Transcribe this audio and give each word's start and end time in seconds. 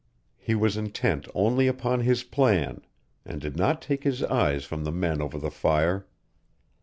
He 0.39 0.55
was 0.55 0.77
intent 0.77 1.27
only 1.35 1.67
upon 1.67 1.99
his 1.99 2.23
plan, 2.23 2.81
and 3.23 3.39
did 3.39 3.55
not 3.55 3.83
take 3.83 4.03
his 4.03 4.23
eyes 4.23 4.65
from 4.65 4.83
the 4.83 4.91
men 4.91 5.21
over 5.21 5.37
the 5.37 5.51
fire. 5.51 6.07